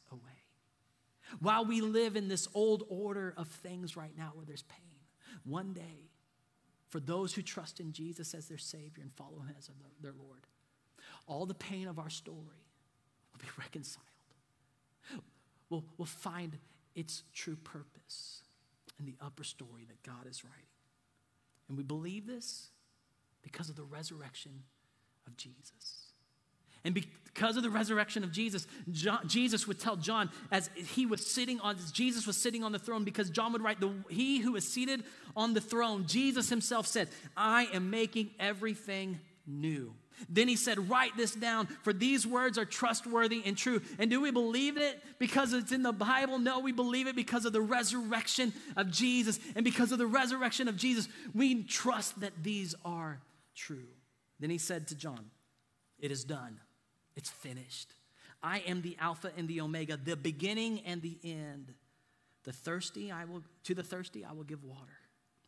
[1.39, 4.79] While we live in this old order of things right now where there's pain,
[5.43, 6.09] one day,
[6.89, 9.69] for those who trust in Jesus as their Savior and follow Him as
[10.01, 10.45] their Lord,
[11.25, 12.65] all the pain of our story
[13.31, 14.05] will be reconciled.
[15.69, 16.57] We'll, we'll find
[16.95, 18.43] its true purpose
[18.99, 20.65] in the upper story that God is writing.
[21.69, 22.71] And we believe this
[23.41, 24.63] because of the resurrection
[25.25, 26.00] of Jesus.
[26.83, 31.25] And because of the resurrection of Jesus, John, Jesus would tell John as he was
[31.25, 34.55] sitting on Jesus was sitting on the throne because John would write the he who
[34.55, 35.03] is seated
[35.35, 39.93] on the throne Jesus himself said, "I am making everything new."
[40.29, 43.81] Then he said, Write this down, for these words are trustworthy and true.
[43.99, 46.39] And do we believe it because it's in the Bible?
[46.39, 49.39] No, we believe it because of the resurrection of Jesus.
[49.55, 53.21] And because of the resurrection of Jesus, we trust that these are
[53.55, 53.87] true.
[54.39, 55.31] Then he said to John,
[55.99, 56.59] It is done.
[57.21, 57.93] It's finished.
[58.41, 61.71] I am the Alpha and the Omega, the beginning and the end.
[62.43, 64.97] The thirsty, I will to the thirsty, I will give water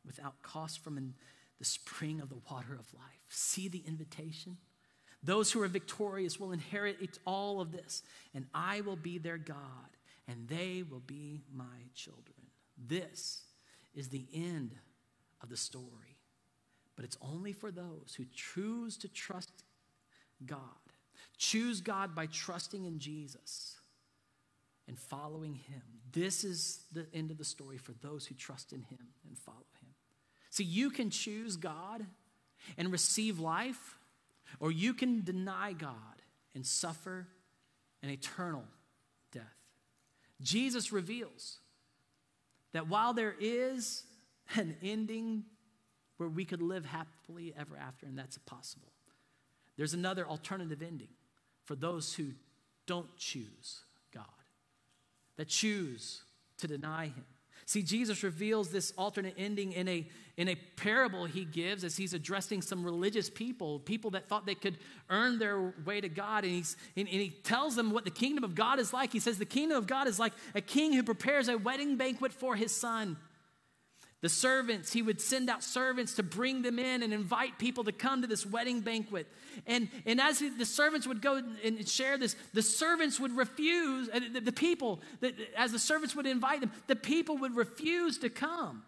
[0.05, 1.15] without cost from in
[1.57, 3.25] the spring of the water of life.
[3.29, 4.57] See the invitation?
[5.23, 8.03] Those who are victorious will inherit all of this,
[8.36, 9.57] and I will be their God,
[10.27, 12.36] and they will be my children.
[12.77, 13.45] This
[13.95, 14.75] is the end
[15.41, 16.19] of the story,
[16.95, 19.63] but it's only for those who choose to trust
[20.45, 20.59] God
[21.38, 23.76] Choose God by trusting in Jesus
[24.88, 25.82] and following Him.
[26.12, 29.65] This is the end of the story for those who trust in Him and follow
[29.82, 29.89] Him.
[30.50, 32.06] See, you can choose God
[32.78, 33.98] and receive life,
[34.60, 36.22] or you can deny God
[36.54, 37.28] and suffer
[38.04, 38.63] an eternal
[39.32, 39.43] death.
[40.41, 41.58] Jesus reveals
[42.74, 44.04] that while there is
[44.56, 45.43] an ending
[46.17, 48.91] where we could live happily ever after, and that's possible,
[49.78, 51.10] there's another alternative ending
[51.65, 52.32] for those who
[52.86, 53.82] don't choose
[54.13, 54.26] God,
[55.38, 56.23] that choose
[56.58, 57.26] to deny Him.
[57.65, 62.13] See, Jesus reveals this alternate ending in a, in a parable he gives as he's
[62.13, 64.78] addressing some religious people, people that thought they could
[65.10, 66.43] earn their way to God.
[66.43, 69.13] And, he's, and, and he tells them what the kingdom of God is like.
[69.13, 72.34] He says, The kingdom of God is like a king who prepares a wedding banquet
[72.34, 73.17] for his son.
[74.23, 77.91] The servants, he would send out servants to bring them in and invite people to
[77.91, 79.27] come to this wedding banquet.
[79.67, 84.07] And, and as he, the servants would go and share this, the servants would refuse,
[84.07, 88.17] uh, the, the people, the, as the servants would invite them, the people would refuse
[88.19, 88.83] to come.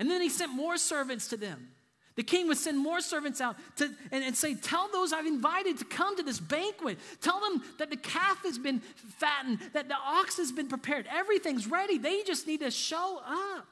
[0.00, 1.68] And then he sent more servants to them.
[2.16, 5.78] The king would send more servants out to, and, and say, Tell those I've invited
[5.78, 6.98] to come to this banquet.
[7.20, 11.06] Tell them that the calf has been fattened, that the ox has been prepared.
[11.08, 11.98] Everything's ready.
[11.98, 13.68] They just need to show up.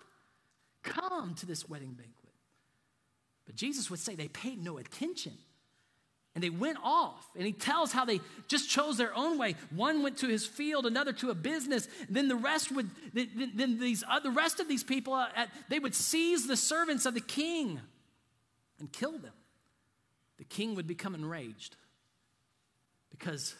[0.84, 2.14] Come to this wedding banquet.
[3.46, 5.32] But Jesus would say they paid no attention.
[6.34, 9.54] And they went off, and he tells how they just chose their own way.
[9.70, 11.86] One went to his field, another to a business.
[12.10, 15.26] Then the rest would, then these, uh, the rest of these people, uh,
[15.68, 17.80] they would seize the servants of the king
[18.80, 19.32] and kill them.
[20.38, 21.76] The king would become enraged
[23.10, 23.54] because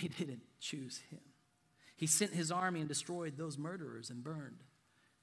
[0.00, 1.20] they didn't choose him.
[1.94, 4.64] He sent his army and destroyed those murderers and burned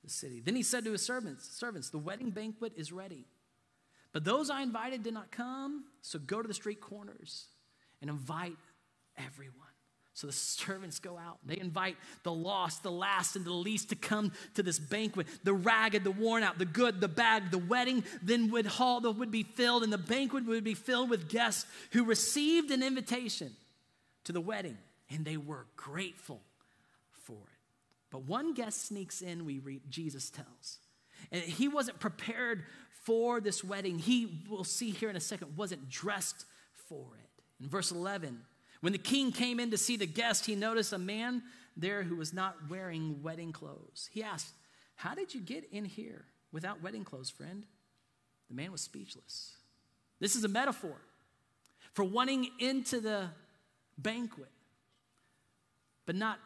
[0.05, 0.39] the city.
[0.39, 3.25] Then he said to his servants, servants, the wedding banquet is ready.
[4.13, 7.47] But those I invited did not come, so go to the street corners
[8.01, 8.55] and invite
[9.17, 9.59] everyone.
[10.13, 11.39] So the servants go out.
[11.45, 15.27] They invite the lost, the last, and the least to come to this banquet.
[15.43, 17.51] The ragged, the worn out, the good, the bad.
[17.51, 21.29] The wedding then would hall would be filled, and the banquet would be filled with
[21.29, 23.51] guests who received an invitation
[24.23, 24.77] to the wedding,
[25.09, 26.41] and they were grateful.
[28.15, 30.77] But one guest sneaks in, we read, Jesus tells.
[31.33, 32.63] And he wasn't prepared
[33.03, 33.99] for this wedding.
[33.99, 36.45] He, we'll see here in a second, wasn't dressed
[36.87, 37.43] for it.
[37.61, 38.39] In verse 11,
[38.79, 41.43] When the king came in to see the guest, he noticed a man
[41.75, 44.09] there who was not wearing wedding clothes.
[44.13, 44.53] He asked,
[44.95, 47.65] How did you get in here without wedding clothes, friend?
[48.47, 49.57] The man was speechless.
[50.21, 51.01] This is a metaphor
[51.91, 53.27] for wanting into the
[53.97, 54.53] banquet,
[56.05, 56.39] but not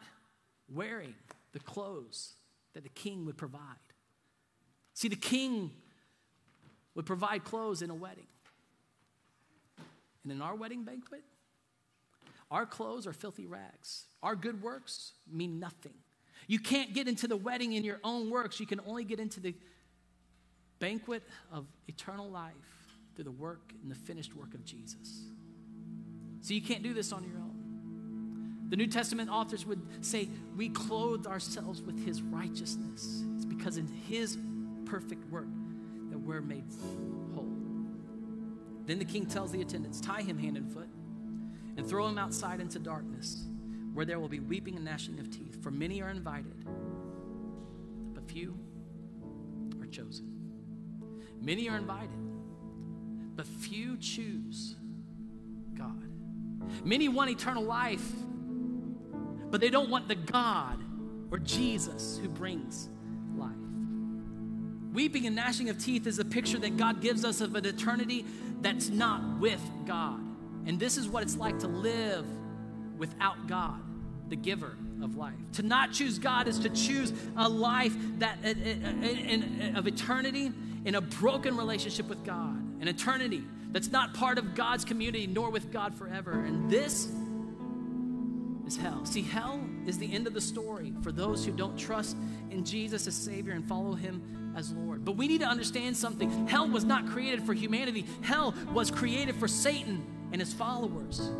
[0.68, 1.14] wearing
[1.52, 2.34] the clothes
[2.74, 3.60] that the king would provide.
[4.94, 5.70] See, the king
[6.94, 8.26] would provide clothes in a wedding.
[10.22, 11.22] And in our wedding banquet,
[12.50, 14.06] our clothes are filthy rags.
[14.22, 15.94] Our good works mean nothing.
[16.46, 18.58] You can't get into the wedding in your own works.
[18.58, 19.54] You can only get into the
[20.80, 21.22] banquet
[21.52, 22.54] of eternal life
[23.14, 25.26] through the work and the finished work of Jesus.
[26.40, 27.59] So you can't do this on your own.
[28.70, 33.24] The New Testament authors would say, We clothed ourselves with his righteousness.
[33.36, 34.38] It's because in his
[34.86, 35.48] perfect work
[36.10, 36.64] that we're made
[37.34, 37.52] whole.
[38.86, 40.88] Then the king tells the attendants, Tie him hand and foot
[41.76, 43.44] and throw him outside into darkness,
[43.92, 45.62] where there will be weeping and gnashing of teeth.
[45.62, 46.64] For many are invited,
[48.14, 48.56] but few
[49.80, 50.30] are chosen.
[51.40, 52.10] Many are invited,
[53.34, 54.76] but few choose
[55.74, 56.04] God.
[56.84, 58.12] Many want eternal life,
[59.50, 60.78] but they don't want the God
[61.30, 62.88] or Jesus who brings
[63.36, 63.50] life.
[64.92, 68.24] Weeping and gnashing of teeth is a picture that God gives us of an eternity
[68.60, 70.20] that's not with God.
[70.66, 72.26] And this is what it's like to live
[72.98, 73.80] without God,
[74.28, 75.34] the giver of life.
[75.54, 78.38] To not choose God is to choose a life that
[79.74, 80.52] of eternity
[80.84, 83.42] in a broken relationship with God, an eternity
[83.72, 86.32] that's not part of God's community nor with God forever.
[86.32, 87.08] And this
[88.70, 89.04] is hell.
[89.04, 92.16] See, hell is the end of the story for those who don't trust
[92.50, 95.04] in Jesus as Savior and follow Him as Lord.
[95.04, 96.46] But we need to understand something.
[96.46, 101.32] Hell was not created for humanity, hell was created for Satan and his followers.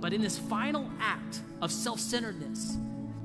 [0.00, 2.76] But in his final act of self centeredness,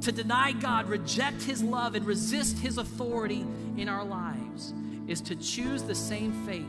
[0.02, 3.46] to deny God, reject his love, and resist his authority
[3.78, 4.74] in our lives
[5.08, 6.66] is to choose the same fate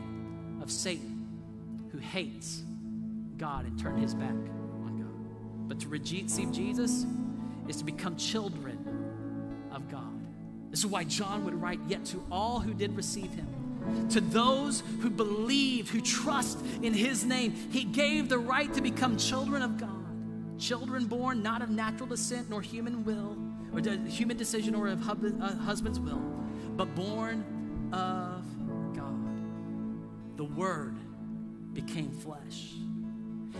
[0.61, 1.27] of Satan,
[1.91, 2.61] who hates
[3.37, 4.60] God and turn his back.
[5.71, 7.05] But to receive Jesus
[7.69, 8.77] is to become children
[9.71, 10.19] of God.
[10.69, 14.83] This is why John would write, Yet to all who did receive him, to those
[14.99, 17.53] who believe, who trust in his name.
[17.71, 20.59] He gave the right to become children of God.
[20.59, 23.37] Children born not of natural descent nor human will,
[23.73, 26.21] or human decision or of uh, husband's will,
[26.75, 27.45] but born
[27.93, 28.43] of
[28.93, 30.35] God.
[30.35, 30.97] The Word
[31.73, 32.73] became flesh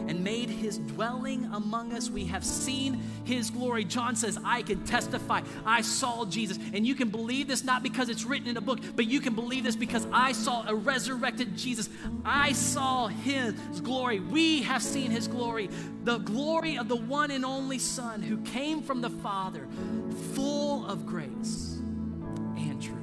[0.08, 2.10] and made his dwelling among us.
[2.10, 3.84] We have seen his glory.
[3.84, 5.42] John says, I can testify.
[5.66, 6.58] I saw Jesus.
[6.74, 9.36] And you can believe this not because it's written in a book, but you can
[9.36, 11.90] believe this because I saw a resurrected Jesus.
[12.26, 14.20] I saw his glory.
[14.20, 15.70] We have seen his glory.
[16.04, 19.68] The glory of the one and only Son who came from the Father,
[20.34, 21.78] full of grace
[22.58, 22.98] and truth.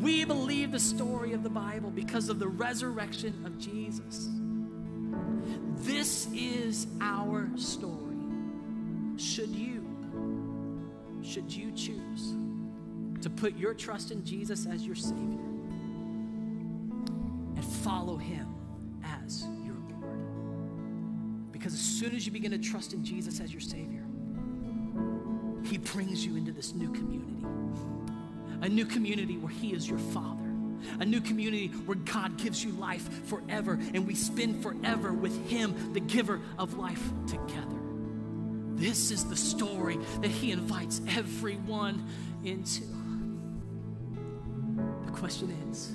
[0.00, 4.28] We believe the story of the Bible because of the resurrection of Jesus.
[6.10, 8.16] This is our story.
[9.16, 9.86] Should you,
[11.22, 12.34] should you choose
[13.22, 15.38] to put your trust in Jesus as your Savior
[17.54, 18.52] and follow Him
[19.04, 21.52] as your Lord?
[21.52, 24.02] Because as soon as you begin to trust in Jesus as your Savior,
[25.62, 27.46] He brings you into this new community,
[28.62, 30.39] a new community where He is your Father
[30.98, 35.92] a new community where God gives you life forever and we spend forever with Him,
[35.92, 37.76] the giver of life, together.
[38.74, 42.06] This is the story that He invites everyone
[42.44, 42.82] into.
[45.06, 45.92] The question is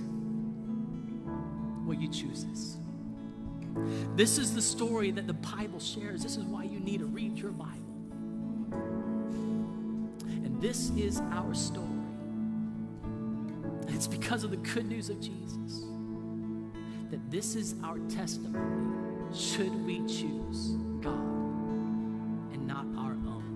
[1.86, 2.78] will you choose this?
[4.16, 6.24] This is the story that the Bible shares.
[6.24, 7.72] This is why you need to read your Bible.
[10.28, 11.85] And this is our story.
[14.26, 15.86] Because of the good news of Jesus
[17.12, 18.58] that this is our testimony
[19.32, 21.14] should we choose God
[22.52, 23.56] and not our own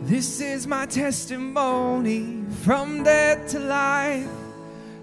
[0.00, 0.08] way.
[0.08, 4.28] This is my testimony from death to life.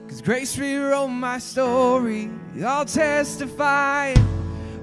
[0.10, 2.30] Cause grace rewrote my story.
[2.62, 4.14] I'll testify.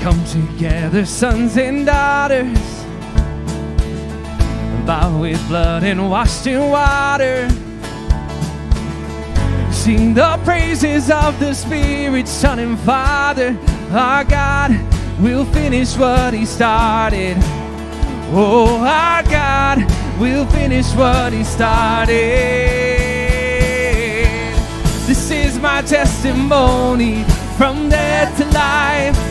[0.00, 2.58] Come together, sons and daughters,
[4.86, 7.46] bought with blood and washed in water.
[9.70, 13.58] Sing the praises of the Spirit, Son, and Father.
[13.90, 14.70] Our God
[15.20, 17.36] will finish what He started.
[18.32, 19.84] Oh, our God
[20.18, 22.08] will finish what He started.
[25.06, 27.24] This is my testimony
[27.58, 29.29] from death to life.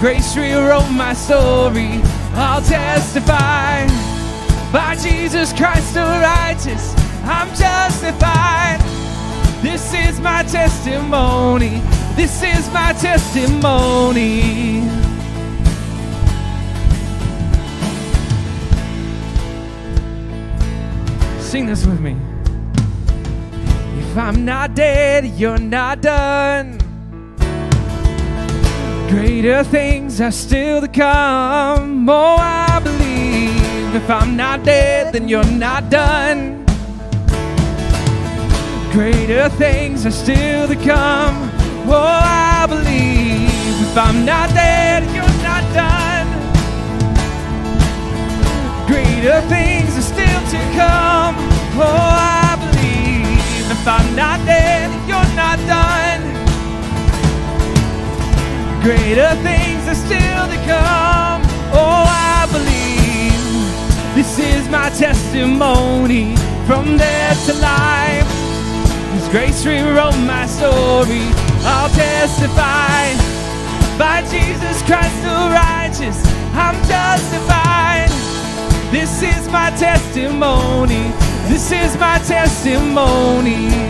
[0.00, 2.00] Grace rewrote my story.
[2.32, 3.86] I'll testify
[4.72, 6.94] by Jesus Christ the righteous.
[7.24, 8.80] I'm justified.
[9.60, 11.82] This is my testimony.
[12.16, 14.80] This is my testimony.
[21.42, 22.16] Sing this with me.
[23.98, 26.79] If I'm not dead, you're not done.
[29.10, 32.08] Greater things are still to come.
[32.08, 33.92] Oh, I believe.
[33.92, 36.64] If I'm not dead, then you're not done.
[38.92, 41.50] Greater things are still to come.
[41.90, 43.50] Oh, I believe.
[43.82, 46.28] If I'm not dead, you're not done.
[48.86, 51.34] Greater things are still to come.
[51.74, 53.70] Oh, I believe.
[53.72, 56.09] If I'm not dead, you're not done.
[58.82, 61.42] Greater things are still to come.
[61.76, 64.14] Oh, I believe.
[64.14, 66.34] This is my testimony
[66.66, 68.26] from death to life.
[69.12, 71.28] His grace rewrote my story.
[71.62, 73.12] I'll testify
[73.98, 76.18] by Jesus Christ the righteous.
[76.54, 78.08] I'm justified.
[78.90, 81.12] This is my testimony.
[81.48, 83.89] This is my testimony.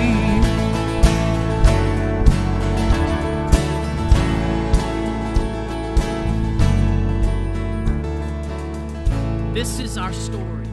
[9.61, 10.67] This is our story.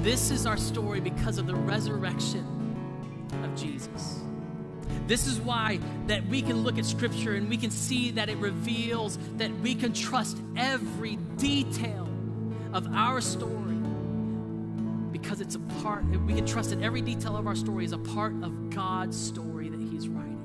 [0.00, 2.44] This is our story because of the resurrection
[3.42, 4.20] of Jesus.
[5.06, 8.36] This is why that we can look at scripture and we can see that it
[8.36, 12.06] reveals that we can trust every detail
[12.74, 13.78] of our story
[15.10, 17.98] because it's a part we can trust that every detail of our story is a
[17.98, 20.36] part of God's story that he's writing.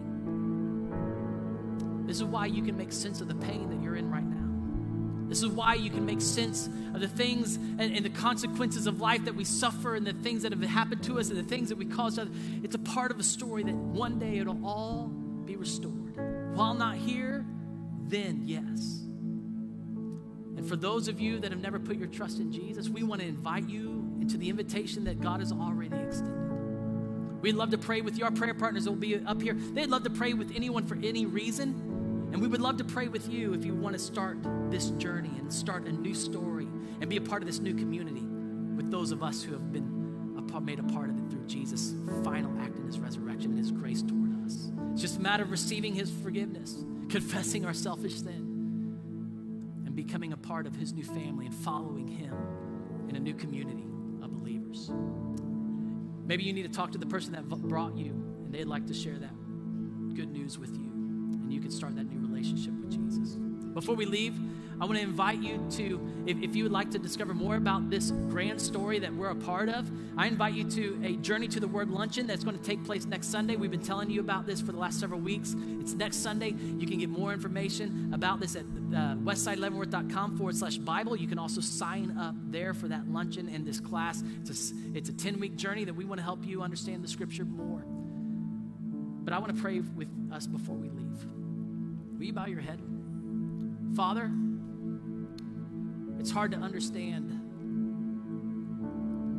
[2.07, 4.42] This is why you can make sense of the pain that you're in right now.
[5.29, 9.01] This is why you can make sense of the things and, and, the consequences of
[9.01, 11.69] life that we suffer and the things that have happened to us and the things
[11.69, 12.35] that we cause others.
[12.61, 15.07] It's a part of a story that one day it'll all
[15.45, 16.17] be restored.
[16.55, 17.45] While not here,
[18.07, 19.03] then yes.
[20.55, 23.21] And for those of you that have never put your trust in Jesus, we want
[23.21, 26.43] to invite you into the invitation that God has already extended.
[27.41, 28.23] We'd love to pray with you.
[28.23, 29.53] Our prayer partners will be up here.
[29.53, 31.92] They'd love to pray with anyone for any reason.
[32.33, 35.31] And we would love to pray with you if you want to start this journey
[35.37, 36.67] and start a new story
[36.99, 38.25] and be a part of this new community
[38.75, 39.93] with those of us who have been
[40.61, 44.01] made a part of it through Jesus' final act in his resurrection and his grace
[44.01, 44.71] toward us.
[44.91, 50.37] It's just a matter of receiving his forgiveness, confessing our selfish sin, and becoming a
[50.37, 52.35] part of his new family and following him
[53.09, 53.85] in a new community
[54.21, 54.91] of believers.
[56.25, 58.11] Maybe you need to talk to the person that brought you
[58.45, 59.33] and they'd like to share that
[60.15, 60.91] good news with you
[61.43, 63.35] and you can start that new relationship with Jesus.
[63.73, 64.35] Before we leave,
[64.81, 67.89] I want to invite you to, if, if, you would like to discover more about
[67.89, 71.59] this grand story that we're a part of, I invite you to a Journey to
[71.59, 73.55] the Word luncheon that's going to take place next Sunday.
[73.55, 75.55] We've been telling you about this for the last several weeks.
[75.79, 76.49] It's next Sunday.
[76.49, 81.15] You can get more information about this at uh, westside forward slash Bible.
[81.15, 84.21] You can also sign up there for that luncheon and this class.
[84.41, 87.07] It's a, it's a 10 week journey that we want to help you understand the
[87.07, 87.85] scripture more.
[89.23, 91.42] But I want to pray with us before we leave.
[92.23, 92.79] Will you bow your head?
[93.97, 94.31] Father,
[96.19, 97.29] it's hard to understand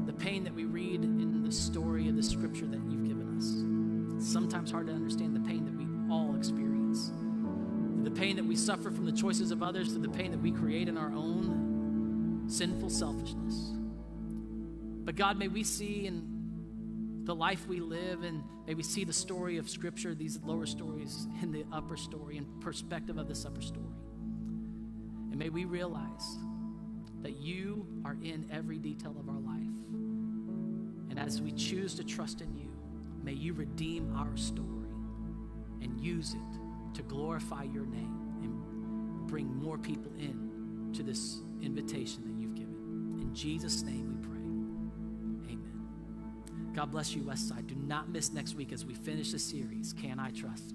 [0.07, 4.19] the pain that we read in the story of the scripture that you've given us.
[4.19, 7.11] It's sometimes hard to understand the pain that we all experience.
[8.03, 10.51] The pain that we suffer from the choices of others, to the pain that we
[10.51, 13.73] create in our own sinful selfishness.
[15.07, 16.34] But God, may we see in
[17.25, 21.27] the life we live and may we see the story of scripture these lower stories
[21.43, 23.87] in the upper story and perspective of this upper story
[25.31, 26.39] and may we realize
[27.23, 29.75] that you are in every detail of our life
[31.11, 32.75] and as we choose to trust in you
[33.25, 34.91] May you redeem our story
[35.81, 42.23] and use it to glorify your name and bring more people in to this invitation
[42.27, 43.19] that you've given.
[43.19, 44.14] In Jesus' name.
[46.75, 47.69] God bless you, Westside.
[47.69, 50.75] Do not miss next week as we finish the series, Can I Trust?